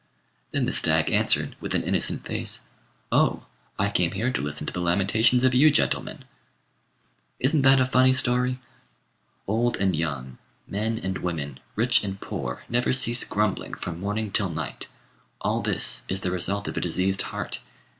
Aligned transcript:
Then 0.51 0.65
the 0.65 0.71
stag 0.71 1.11
answered, 1.11 1.55
with 1.59 1.75
an 1.75 1.83
innocent 1.83 2.25
face 2.25 2.61
"Oh, 3.11 3.45
I 3.77 3.91
came 3.91 4.13
here 4.13 4.31
to 4.33 4.41
listen 4.41 4.65
to 4.65 4.73
the 4.73 4.81
lamentations 4.81 5.43
of 5.43 5.53
you 5.53 5.69
gentlemen." 5.69 6.25
Isn't 7.39 7.61
that 7.61 7.79
a 7.79 7.85
funny 7.85 8.11
story? 8.11 8.57
Old 9.45 9.77
and 9.77 9.95
young, 9.95 10.39
men 10.67 10.97
and 10.97 11.19
women, 11.19 11.59
rich 11.75 12.03
and 12.03 12.19
poor, 12.19 12.63
never 12.67 12.93
cease 12.93 13.23
grumbling 13.23 13.75
from 13.75 13.99
morning 13.99 14.31
till 14.31 14.49
night. 14.49 14.87
All 15.39 15.61
this 15.61 16.01
is 16.09 16.21
the 16.21 16.31
result 16.31 16.67
of 16.67 16.75
a 16.77 16.81
diseased 16.81 17.21
heart. 17.21 17.59